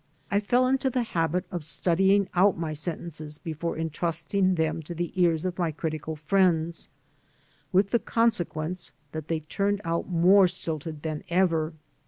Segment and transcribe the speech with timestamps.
[0.31, 5.11] I fell into the habit of studying out my sentences before intrusting them to the
[5.13, 6.89] ears of my critical friends,
[7.71, 11.73] with the conse quence that they turned out more stilted than ever.